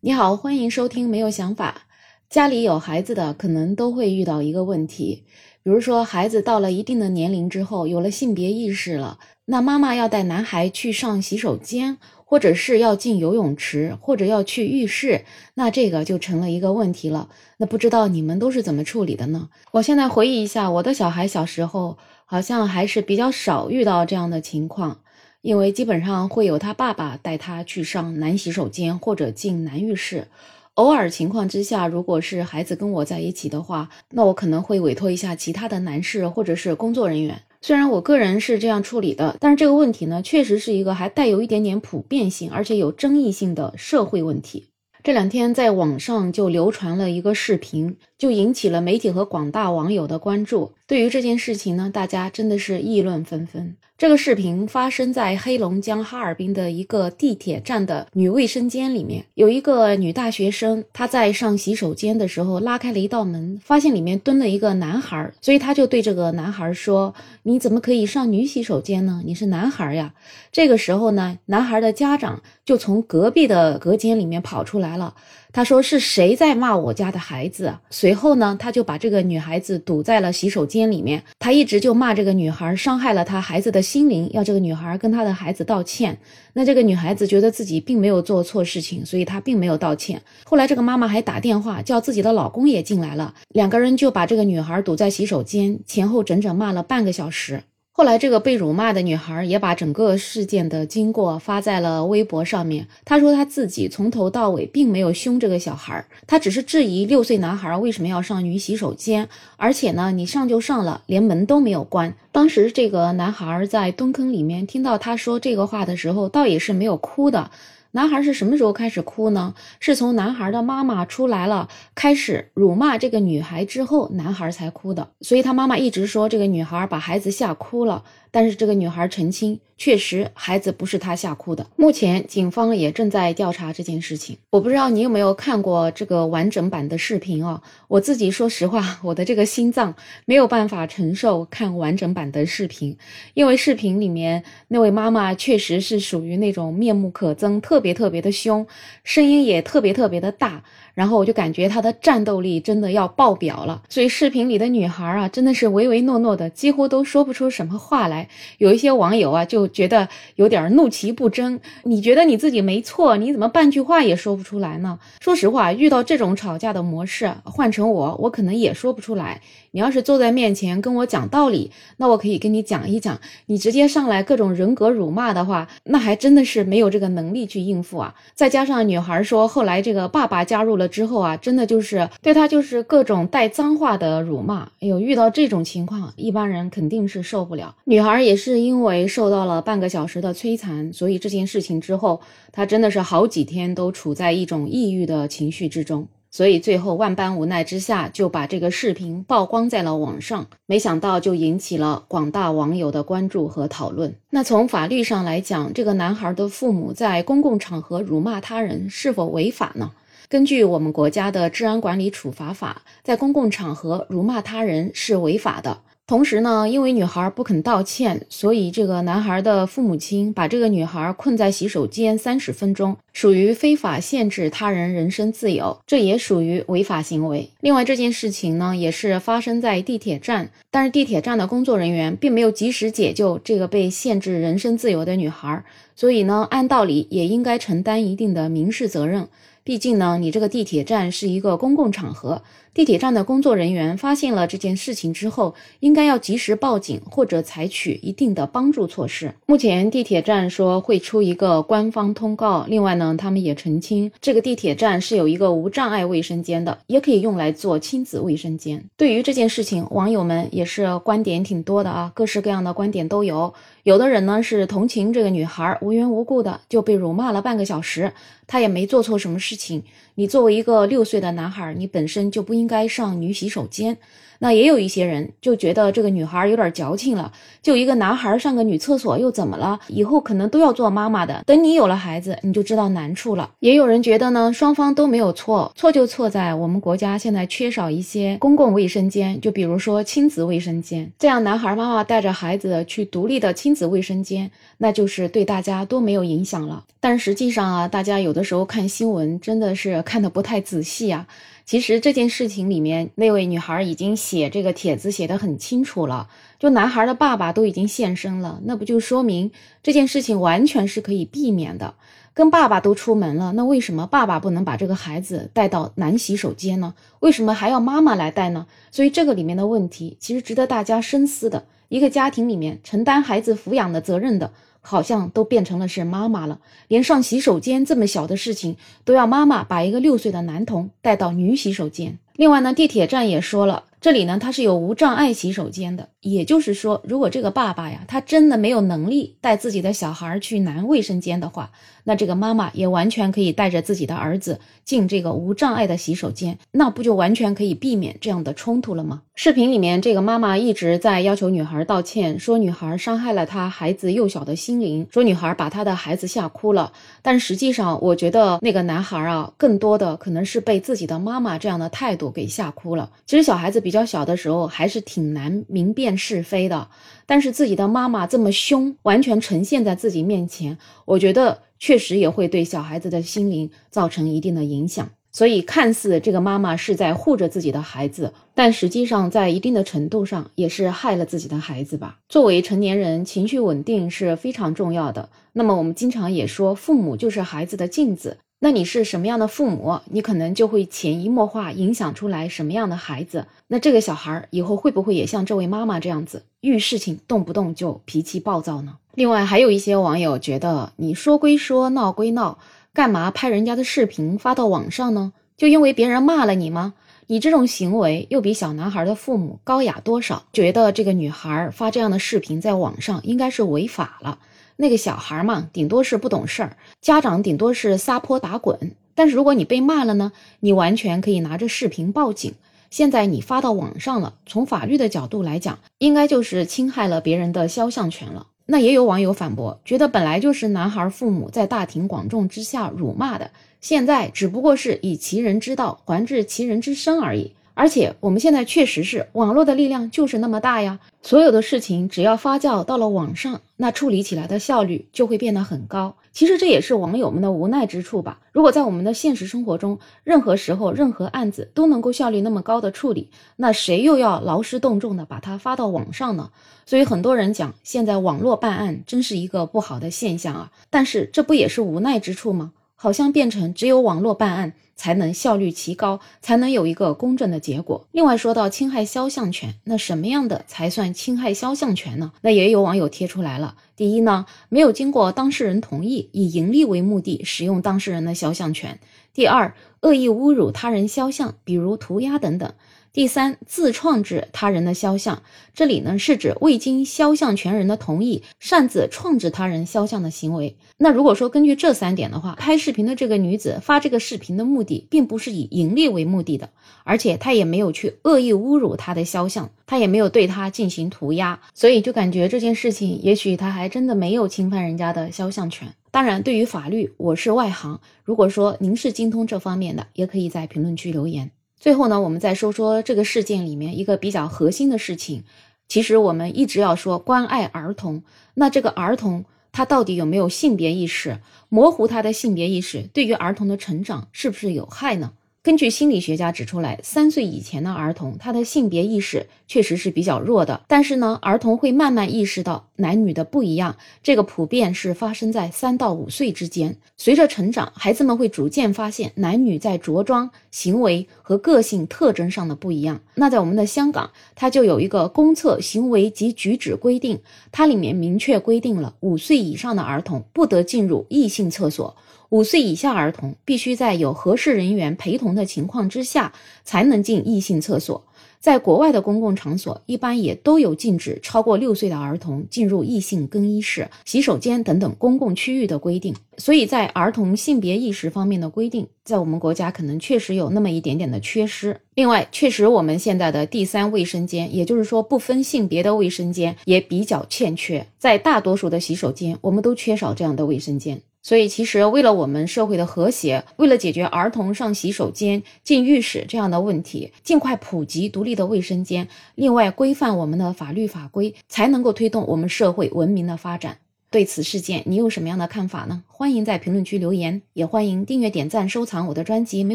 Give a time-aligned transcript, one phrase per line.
[0.00, 1.86] 你好，欢迎收听没有想法。
[2.28, 5.24] 家里有孩子的可能都会遇到一个问题，
[5.62, 11.96] 比如说孩子到了一定的年龄之后，有了性别意识了，那妈妈要带男孩去上洗手间，
[12.26, 15.24] 或者是要进游泳池，或者要去浴室，
[15.54, 17.30] 那这个就成了一个问题了。
[17.56, 19.48] 那不知道你们都是怎么处理的呢？
[19.72, 25.00] 我现在回忆一下，我的小孩小时候好像还是比较少遇到这样的情况。
[25.46, 30.26] 因为基本上会有他爸爸带他去上男洗手间或者进男浴室，
[30.74, 37.40] 偶尔情况之下，如果是孩子跟我在一起的话，那我可能会委托一下其他的男士或者是工作人员。
[37.60, 44.66] 虽然我个人是这样处理的，但是这个问题呢，确实是一个还带有一点点普遍性，而且有争议性的社会问题。
[45.04, 50.72] 这两天在网上就流传了一个视频，就引起了媒体和广大网友的关注。
[50.86, 53.76] 对于这件事情呢，大家真的是议论纷纷。
[53.98, 69.22] 这个视频发生在黑龙江哈尔滨的一个地铁站的女卫生间里面，有一个女大学生，她在上洗手间的时候拉开了一道门，发现里面蹲了一个男孩，所以她就对这个男孩说：“你怎么可以上女洗手间呢？
[69.24, 70.12] 你是男孩呀！”
[70.52, 75.14] 这个时候呢，男孩的家长就从隔壁的隔间里面跑出来了。
[75.52, 77.74] 他说：“是谁在骂我家的孩子？”
[78.06, 81.24] 随后呢，他就把这个女孩子堵在了洗手间里面。
[81.40, 86.16] 他一直就骂这个女孩伤害了他孩子的心灵，要这个女孩跟他的孩子道歉。
[86.52, 90.22] 那这个女孩子觉得自己并没有做错事情，所以她并没有道歉。
[90.44, 97.64] 后来这个妈妈还打电话叫自己的老公也进来了，两个人就把这个女孩堵在洗手间，前后整整骂了半个小时。
[97.98, 102.86] 后来，这个被辱骂的女孩也把整个事件的经过发在了微博上面。
[103.06, 112.14] 她说，她自己从头到尾并没有凶这个小孩，她只是质疑六岁男孩为什么要上女洗手间，而且呢，你上就上了，连门都没有关。
[112.30, 117.50] 当时这个男孩在蹲坑里面听到她说这个话的时候，倒也是没有哭的。
[117.96, 119.54] 男孩是什么时候开始哭呢？
[119.80, 125.08] 是从男孩的妈妈出来了，开始辱骂这个女孩之后，男孩才哭的。
[125.22, 128.04] 所以他妈妈一直说这个女孩把孩子吓哭了。
[128.36, 131.66] 但是这个女孩澄清，确实孩子不是她吓哭的。
[131.74, 134.36] 目前警方也正在调查这件事情。
[134.50, 137.62] 我不知道你有没有看过这个完整版的视频哦。
[137.88, 139.94] 我自己说实话， 我的这个心脏
[140.26, 142.94] 没有办法承受看完整版的视频，
[143.32, 148.66] 因为视频里面那位妈妈确实是属于那种面目可憎、特别特别的凶，
[149.02, 150.62] 声音也特别特别的大。
[150.96, 158.26] 然后我就感觉她的战斗力真的要爆表了，所以视频里的女孩啊，真的是唯唯诺诺的，几乎都说不出什么话来。
[158.56, 161.60] 有一些网友啊，就觉得有点怒其不争。
[161.82, 164.98] 你觉得你自己没错，你怎么半句话也说不出来呢？
[165.20, 169.42] 说实话，遇到这种吵架的模式，换成我，我可能也说不出来。
[169.76, 173.20] 你要是坐在面前跟我讲道理，那我可以跟你讲一讲。
[173.44, 178.14] 你直接上来各种人格辱骂的话，那还真的是没有这个能力去应付啊。
[178.34, 184.62] 再加上女孩说，后来这个爸爸加入了之后啊，真的就是对她就是各种带脏话的辱骂。
[184.80, 187.76] 哎呦，遇到这种情况，一般人肯定是受不了。
[187.84, 192.18] 女孩也是因为受到了半个小时的摧残，所以这件事情之后，
[192.50, 196.08] 她真的是好几天都处在一种抑郁的情绪之中。
[196.36, 200.46] 所以最后万般无奈之下，就把这个视频曝光在了网上。
[200.66, 204.14] 没想到就引起了广大网友的关注和讨论。
[204.28, 209.92] 那从法律上来讲，这个男孩的父母在公共场合辱骂他人是否违法呢？
[210.28, 215.78] 根据我们国家的治安管理处罚法，在公共场合辱骂他人是违法的。
[216.06, 227.50] 同时呢，因为女孩不肯道歉，所以这个男孩的父母亲把这个女孩困在洗手间三十分钟，属于非法限制他人人身自由，这也属于违法行为。
[227.60, 235.64] 另外，这件事情呢，也是发生在地铁站，但是地铁站的工作人员并没有及时解救这个被限制人身自由的女孩，
[235.96, 239.26] 所以呢，按道理也应该承担一定的民事责任。
[239.64, 242.42] 毕竟呢，你这个地铁站是一个公共场合。
[242.76, 249.32] 地铁站的工作人员发现了这件事情之后，应该要及时报警或者采取一定的帮助措施。
[249.46, 258.84] 目前地铁站说会出一个官方通告，另外呢，他们也澄清这个地铁站是有一个无障碍卫生间的，也可以用来做亲子卫生间。
[258.98, 263.54] 对于这件事情，网友们也是观点挺多的啊，各式各样的观点都有。
[263.84, 268.12] 有的人呢是同情这个女孩无缘无故的就被辱骂了半个小时，
[268.46, 269.82] 她也没做错什么事情。
[270.16, 273.96] 你作为一个六岁的男孩，你本身就不应应该上女洗手间。
[274.38, 277.32] 那也有一些人就觉得这个女孩有点矫情了，
[277.62, 279.78] 就一个男孩上个女厕所又怎么了？
[279.88, 281.42] 以后可能都要做妈妈的。
[281.46, 283.48] 等你有了孩子，你就知道难处了。
[283.60, 296.84] 也有人觉得呢，双方都没有错，错就错在我们国家现在缺少一些公共卫生间，就比如说亲子卫生间，这样男孩妈妈带着孩子去独立的亲子卫生间，那就是对大家都没有影响了。
[297.00, 301.26] 但实际上啊，大家有的时候看新闻真的是看的不太仔细啊。
[301.66, 306.28] 其实这件事情里面，那位女孩已经写这个帖子写的很清楚了，
[306.60, 309.50] 就男孩的爸爸都已经现身了，那不就说明
[309.82, 311.94] 这件事情完全是可以避免的。
[312.32, 316.94] 跟爸爸都出门了，那为什么爸爸不能把这个孩子带到男洗手间呢？
[317.18, 318.68] 为什么还要妈妈来带呢？
[318.92, 321.66] 所以这个里面的问题其实值得大家深思的。
[321.88, 332.18] 一个家庭里面承担孩子抚养的责任的，好像都变成了是妈妈了，连上洗手间这么小的事情都要妈妈把一个六岁的男童带到女洗手间。
[332.34, 333.84] 另外呢，地铁站也说了。
[333.98, 341.70] 这里呢，它是有无障碍洗手间的，也就是说，如果这个爸爸呀，他真的没有能力带自己的小孩去男卫生间的话，
[342.04, 349.22] 那这个妈妈也完全可以带着自己的儿子进这个无障碍的洗手间，那不就完全可以避免这样的冲突了吗？
[349.34, 356.92] 视频里面这个妈妈一直在要求女孩道歉，说女孩伤害了她孩子幼小的心灵，说女孩把她的孩子吓哭了。
[357.20, 363.10] 但实际上，我觉得那个男孩啊，更多的可能是被自己的妈妈这样的态度给吓哭了。
[363.26, 364.06] 其实小孩子比较。
[364.06, 366.88] 小的时候还是挺难明辨是非的，
[367.26, 375.10] 但是自己的妈妈这么凶，完全呈现在自己面前，我觉得确实也会对小孩子的心灵造成一定的影响。
[375.32, 382.20] 所以，看似这个妈妈是在护着自己的孩子，但实际上在一定的程度上也是害了自己的孩子吧。
[382.26, 385.28] 作为成年人，情绪稳定是非常重要的。
[385.52, 388.38] 那么，我们经常也说，父母就是孩子的镜子。
[388.66, 393.46] 那你是什么样的父母，你可能就会潜移默化影响出来什么样的孩子。
[393.68, 398.96] 那这个小孩以后会不会也像这位妈妈这样子，遇事情动不动就脾气暴躁呢？
[399.14, 402.58] 另外，还有一些网友觉得，你说归说，闹归闹，
[402.92, 405.32] 干嘛拍人家的视频发到网上呢？
[405.56, 406.94] 就因为别人骂了你吗？
[407.28, 410.42] 你这种行为又比小男孩的父母高雅多少？
[410.52, 414.40] 觉得这个女孩发这样的视频在网上应该是违法了。
[414.76, 418.92] 那个小孩嘛，顶多是不懂事儿，家长顶多是撒泼打滚。
[419.14, 422.52] 但是如果你被骂了呢，你完全可以拿着视频报警。
[422.90, 428.46] 现在你发到网上了，从法律的角度来讲，应该就是侵害了别人的肖像权了。
[428.66, 433.50] 那也有网友反驳，觉得本来就是男孩父母在大庭广众之下辱骂的，
[433.80, 437.54] 现在只不过是以其人之道还治其人之身而已。
[437.76, 446.16] 而且我们现在确实是网络的力量就是那么大呀，所有的事情只要发酵到了网上，那处理起来的效率就会变得很高。
[446.32, 448.40] 其实这也是网友们的无奈之处吧。
[448.50, 456.50] 如果在我们的现实生活中，任何时候任何案子都能够效率那么高的处理，那谁又要劳师动众的把它发到网上呢？
[456.86, 460.72] 所以很多人讲，现在网络办案真是一个不好的现象啊。
[460.88, 462.72] 但是这不也是无奈之处吗？
[462.96, 468.08] 好像变成只有网络办案才能效率提高，才能有一个公正的结果。
[468.10, 472.32] 另外说到侵害肖像权，那什么样的才算侵害肖像权呢？
[472.40, 473.76] 那也有网友贴出来了。
[473.94, 478.96] 第一呢，没有经过当事人同意，以盈利为目的使用当事人的肖像权；
[479.34, 482.72] 第二，恶意侮辱他人肖像，比如涂鸦等等。
[483.16, 485.42] 第三，自创制他人的肖像，
[485.72, 490.76] 这里呢是指未经肖像权人的同意，擅自创制他人肖像的行为。
[490.98, 496.68] 那如果说根据这三点的话，拍视频的这个女子发这个视频的目的，并不是以盈利为目的的，
[497.04, 505.88] 而且她也没有去恶意侮辱他的肖像，她也没有对他进行涂鸦，所以就感觉这件事情，也许他还真的没有侵犯人家的肖像权。
[506.10, 511.50] 当然，对于法律，我是外行，如果说您是精通这方面的，也可以在评论区留言。
[511.86, 515.44] 最后呢，我们再说说这个事件里面一个比较核心的事情。
[515.86, 518.24] 其实我们一直要说关爱儿童，
[518.54, 521.38] 那这个儿童他到底有没有性别意识？
[521.68, 525.34] 模糊他的性别意识，对于儿童的成长是不是有害呢？
[525.66, 530.82] 根据心理学家指出来，三岁以前的儿童，他的性别意识确实是比较弱的。
[530.86, 536.96] 但是呢，儿童会慢慢意识到男女的不一样，这个普遍是发生在三到五岁之间。
[537.16, 543.20] 随着成长，孩子们会逐渐发现男女在着装、行为和个性特征上的不一样。
[543.34, 547.40] 那在我们的香港，它就有一个公厕行为及举止规定，
[547.72, 552.16] 它里面明确规定了五岁以上的儿童不得进入异性厕所。
[552.50, 556.52] 五岁以下儿童必须在有合适人员陪同的情况之下，
[556.84, 558.22] 才能进异性厕所。
[558.58, 566.34] 在国外的公共场所，一般也都有禁止超过六岁的儿童进入异性更衣室、洗手间等等公共区域的规定。
[566.56, 572.00] 所以在儿童性别意识方面的规定，在我们国家可能确实有那么一点点的缺失。
[572.14, 578.04] 另外，确实我们现在的第三卫生间，也就是说不分性别的卫生间，也比较欠缺。
[578.18, 581.20] 在大多数的洗手间，我们都缺少这样的卫生间。
[581.46, 593.98] 所以，其实为了我们社会的和谐，为了解决儿童上洗手间、进浴室这样的问题，尽快普及独立的卫生间，另外规范我们的法律法规，才能够推动我们社会文明的发展。
[594.28, 596.24] 对此事件，你有什么样的看法呢？
[596.26, 599.84] 欢迎在评论区留言，也欢迎订阅、点赞、收藏我的专辑。
[599.84, 599.94] 没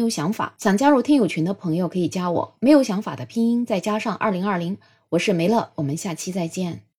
[0.00, 4.78] 有想法，想加入听友群的朋友可以加我，没有想法的拼音再加上二零二零，
[5.10, 6.84] 我是梅乐，我们下期再见。